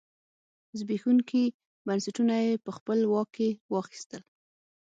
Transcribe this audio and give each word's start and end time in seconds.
زبېښونکي 0.79 1.43
بنسټونه 1.87 2.35
یې 2.45 2.53
په 2.65 2.71
خپل 2.77 2.99
واک 3.11 3.29
کې 3.35 3.49
واخیستل. 3.73 4.21